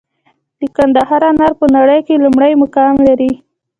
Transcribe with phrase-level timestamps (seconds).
[0.59, 3.31] د کندهار انار په نړۍ کې لومړی مقام لري.